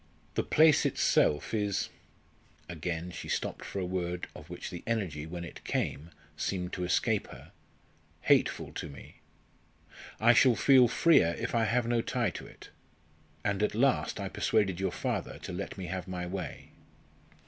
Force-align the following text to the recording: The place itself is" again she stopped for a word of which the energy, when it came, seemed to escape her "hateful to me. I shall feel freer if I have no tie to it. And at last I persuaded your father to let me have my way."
The 0.33 0.41
place 0.41 0.83
itself 0.83 1.53
is" 1.53 1.89
again 2.67 3.11
she 3.11 3.29
stopped 3.29 3.63
for 3.63 3.77
a 3.77 3.85
word 3.85 4.25
of 4.35 4.49
which 4.49 4.71
the 4.71 4.81
energy, 4.87 5.27
when 5.27 5.43
it 5.45 5.63
came, 5.63 6.09
seemed 6.35 6.73
to 6.73 6.83
escape 6.83 7.27
her 7.27 7.51
"hateful 8.21 8.71
to 8.73 8.89
me. 8.89 9.17
I 10.19 10.33
shall 10.33 10.55
feel 10.55 10.87
freer 10.87 11.35
if 11.37 11.53
I 11.53 11.65
have 11.65 11.85
no 11.85 12.01
tie 12.01 12.31
to 12.31 12.47
it. 12.47 12.71
And 13.45 13.61
at 13.61 13.75
last 13.75 14.19
I 14.19 14.27
persuaded 14.27 14.79
your 14.79 14.89
father 14.91 15.37
to 15.43 15.53
let 15.53 15.77
me 15.77 15.85
have 15.85 16.07
my 16.07 16.25
way." 16.25 16.71